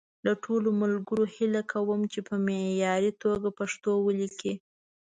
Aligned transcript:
له 0.25 0.31
ټولو 0.43 0.69
ملګرو 0.81 1.23
هیله 1.35 1.61
کوم 1.71 1.99
چې 2.11 2.19
په 2.27 2.35
معیاري 2.45 3.11
توګه 3.23 3.49
پښتو 3.59 3.91
وليکي. 4.05 4.53